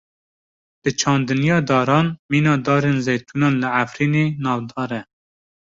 [0.81, 5.01] Bi çandiniya daran, mîna darên zeytûnan li Efrînê, navdar e.